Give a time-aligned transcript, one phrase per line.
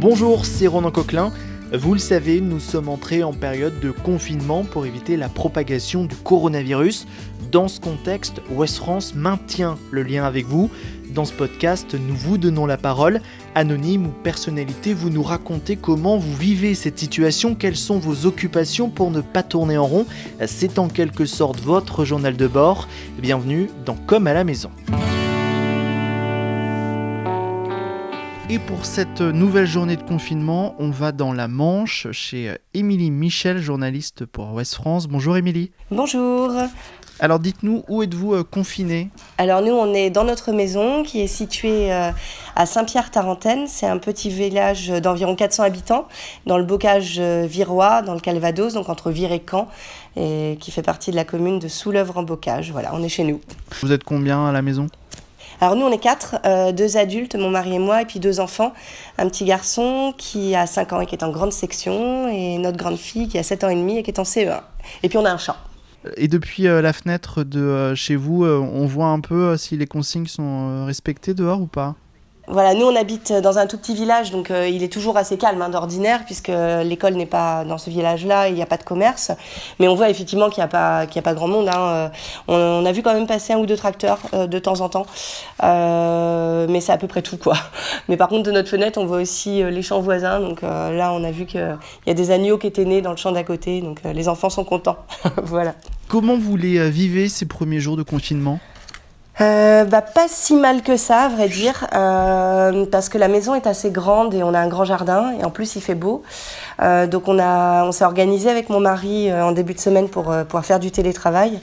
[0.00, 1.30] Bonjour, c'est Ronan Coquelin.
[1.74, 6.16] Vous le savez, nous sommes entrés en période de confinement pour éviter la propagation du
[6.16, 7.06] coronavirus.
[7.52, 10.70] Dans ce contexte, West France maintient le lien avec vous.
[11.14, 13.20] Dans ce podcast, nous vous donnons la parole.
[13.54, 18.88] Anonyme ou personnalité, vous nous racontez comment vous vivez cette situation, quelles sont vos occupations
[18.88, 20.06] pour ne pas tourner en rond.
[20.46, 22.88] C'est en quelque sorte votre journal de bord.
[23.18, 24.70] Bienvenue dans Comme à la maison.
[28.52, 33.58] Et pour cette nouvelle journée de confinement, on va dans la Manche chez Émilie Michel,
[33.58, 35.06] journaliste pour Ouest France.
[35.06, 35.70] Bonjour Émilie.
[35.92, 36.50] Bonjour.
[37.20, 41.28] Alors dites-nous, où êtes-vous euh, confiné Alors nous, on est dans notre maison qui est
[41.28, 42.10] située euh,
[42.56, 43.68] à Saint-Pierre-Tarentaine.
[43.68, 46.08] C'est un petit village d'environ 400 habitants
[46.46, 49.68] dans le bocage euh, virois, dans le Calvados, donc entre Vire et Caen,
[50.16, 52.72] et qui fait partie de la commune de Soulèvre en bocage.
[52.72, 53.40] Voilà, on est chez nous.
[53.80, 54.88] Vous êtes combien à la maison?
[55.60, 58.40] Alors nous, on est quatre, euh, deux adultes, mon mari et moi, et puis deux
[58.40, 58.72] enfants.
[59.18, 62.78] Un petit garçon qui a 5 ans et qui est en grande section, et notre
[62.78, 64.60] grande fille qui a 7 ans et demi et qui est en CE1.
[65.02, 65.56] Et puis on a un chat.
[66.16, 69.86] Et depuis euh, la fenêtre de euh, chez vous, on voit un peu si les
[69.86, 71.94] consignes sont respectées dehors ou pas?
[72.50, 75.38] Voilà, nous on habite dans un tout petit village, donc euh, il est toujours assez
[75.38, 76.50] calme hein, d'ordinaire, puisque
[76.84, 79.30] l'école n'est pas dans ce village-là, il n'y a pas de commerce.
[79.78, 81.68] Mais on voit effectivement qu'il n'y a, pas, a pas grand monde.
[81.68, 82.10] Hein.
[82.48, 85.06] On, a vu quand même passer un ou deux tracteurs euh, de temps en temps,
[85.62, 87.56] euh, mais c'est à peu près tout quoi.
[88.08, 90.40] Mais par contre, de notre fenêtre, on voit aussi les champs voisins.
[90.40, 93.16] Donc là, on a vu qu'il y a des agneaux qui étaient nés dans le
[93.16, 94.98] champ d'à côté, donc les enfants sont contents.
[95.44, 95.74] voilà.
[96.08, 98.58] Comment vous les vivez ces premiers jours de confinement?
[99.40, 103.54] Euh, bah, Pas si mal que ça, à vrai dire, euh, parce que la maison
[103.54, 106.22] est assez grande et on a un grand jardin et en plus il fait beau.
[106.82, 110.24] Euh, donc on, a, on s'est organisé avec mon mari en début de semaine pour
[110.24, 111.60] pouvoir faire du télétravail.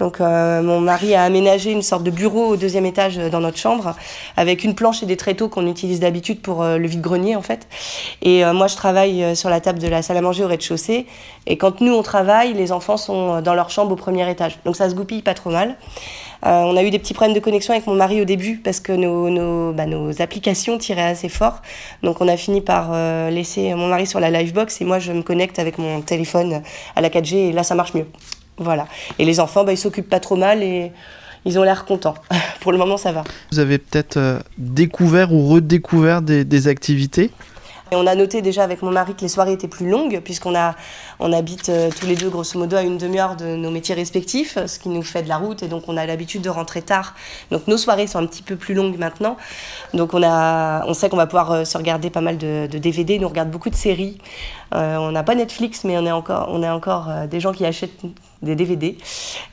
[0.00, 3.94] Donc mon mari a aménagé une sorte de bureau au deuxième étage dans notre chambre
[4.36, 7.68] avec une planche et des tréteaux qu'on utilise d'habitude pour le vide-grenier en fait.
[8.22, 11.06] Et moi je travaille sur la table de la salle à manger au rez-de-chaussée
[11.46, 14.58] et quand nous on travaille, les enfants sont dans leur chambre au premier étage.
[14.64, 15.76] Donc ça se goupille pas trop mal.
[16.46, 18.80] Euh, on a eu des petits problèmes de connexion avec mon mari au début parce
[18.80, 21.60] que nos, nos, bah, nos applications tiraient assez fort.
[22.02, 25.12] Donc on a fini par euh, laisser mon mari sur la Livebox et moi je
[25.12, 26.62] me connecte avec mon téléphone
[26.96, 28.06] à la 4G et là ça marche mieux.
[28.60, 28.86] Voilà.
[29.18, 30.92] Et les enfants, bah, ils s'occupent pas trop mal et
[31.44, 32.14] ils ont l'air contents.
[32.60, 33.24] Pour le moment, ça va.
[33.50, 37.30] Vous avez peut-être euh, découvert ou redécouvert des, des activités?
[37.92, 40.54] Et on a noté déjà avec mon mari que les soirées étaient plus longues, puisqu'on
[40.54, 40.76] a,
[41.18, 44.64] on habite euh, tous les deux grosso modo à une demi-heure de nos métiers respectifs,
[44.64, 47.14] ce qui nous fait de la route, et donc on a l'habitude de rentrer tard.
[47.50, 49.36] Donc nos soirées sont un petit peu plus longues maintenant.
[49.92, 52.78] Donc on, a, on sait qu'on va pouvoir euh, se regarder pas mal de, de
[52.78, 54.18] DVD, nous regarde beaucoup de séries.
[54.72, 57.66] Euh, on n'a pas Netflix, mais on est encore, on est encore des gens qui
[57.66, 58.04] achètent
[58.42, 58.96] des DVD.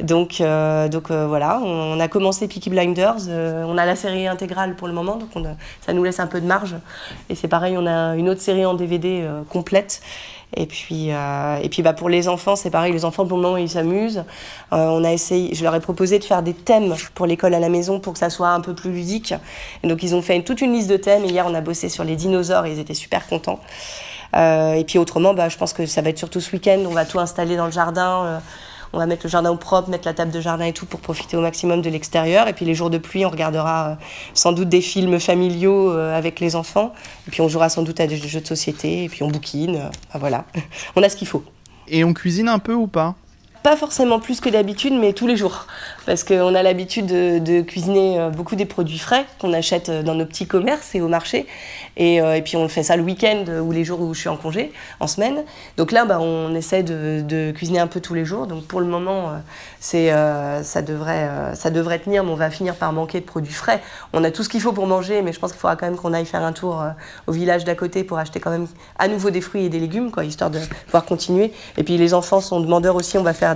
[0.00, 4.28] Donc, euh, donc euh, voilà, on, a commencé Peaky Blinders, euh, on a la série
[4.28, 5.30] intégrale pour le moment, donc
[5.80, 6.76] ça nous laisse un peu de marge.
[7.28, 10.00] Et c'est pareil, on a une autre série en DVD complète.
[10.56, 13.56] Et puis, et puis bah, pour les enfants, c'est pareil, les enfants pour le moment
[13.56, 14.24] ils s'amusent.
[14.70, 17.68] on a essayé, je leur ai proposé de faire des thèmes pour l'école à la
[17.68, 19.34] maison pour que ça soit un peu plus ludique.
[19.82, 21.24] Donc ils ont fait toute une liste de thèmes.
[21.24, 23.58] Hier on a bossé sur les dinosaures et ils étaient super contents.
[24.34, 26.78] et puis autrement, bah, je pense que ça va être surtout ce week-end.
[26.86, 28.40] On va tout installer dans le jardin
[28.92, 31.00] on va mettre le jardin au propre, mettre la table de jardin et tout pour
[31.00, 32.48] profiter au maximum de l'extérieur.
[32.48, 33.94] Et puis les jours de pluie, on regardera euh,
[34.34, 36.92] sans doute des films familiaux euh, avec les enfants.
[37.26, 39.04] Et puis on jouera sans doute à des jeux de société.
[39.04, 39.76] Et puis on bouquine.
[39.76, 40.44] Euh, voilà,
[40.96, 41.44] on a ce qu'il faut.
[41.88, 43.14] Et on cuisine un peu ou pas?
[43.66, 45.66] Pas forcément plus que d'habitude, mais tous les jours.
[46.06, 50.46] Parce qu'on a l'habitude de, cuisiner beaucoup des produits frais qu'on achète dans nos petits
[50.46, 51.48] commerces et au marché.
[51.96, 54.36] Et, et puis on fait ça le week-end ou les jours où je suis en
[54.36, 55.42] congé, en semaine.
[55.78, 58.46] Donc là, bah, on essaie de, de, cuisiner un peu tous les jours.
[58.46, 59.32] Donc pour le moment,
[59.80, 60.12] c'est,
[60.62, 63.82] ça, devrait, ça devrait tenir, mais on va finir par manquer de produits frais.
[64.12, 65.96] On a tout ce qu'il faut pour manger, mais je pense qu'il faudra quand même
[65.96, 66.84] qu'on aille faire un tour
[67.26, 70.12] au village d'à côté pour acheter quand même à nouveau des fruits et des légumes,
[70.12, 71.52] quoi, histoire de pouvoir continuer.
[71.76, 73.55] Et puis les enfants sont demandeurs aussi, on va faire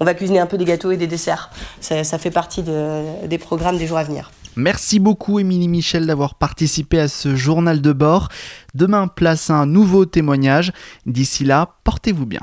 [0.00, 1.50] on va cuisiner un peu des gâteaux et des desserts.
[1.80, 4.30] Ça, fait partie des programmes des jours à venir.
[4.56, 8.28] Merci beaucoup Émilie Michel d'avoir participé à ce journal de bord.
[8.74, 10.72] Demain, place un nouveau témoignage.
[11.06, 12.40] D'ici là, portez-vous bien.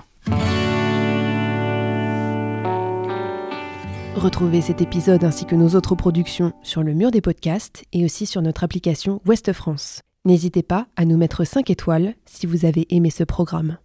[4.15, 8.25] Retrouvez cet épisode ainsi que nos autres productions sur le mur des podcasts et aussi
[8.25, 10.01] sur notre application Ouest France.
[10.25, 13.77] N'hésitez pas à nous mettre 5 étoiles si vous avez aimé ce programme.